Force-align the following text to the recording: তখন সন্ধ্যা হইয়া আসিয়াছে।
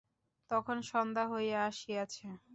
তখন 0.49 0.77
সন্ধ্যা 0.89 1.25
হইয়া 1.31 1.59
আসিয়াছে। 1.69 2.27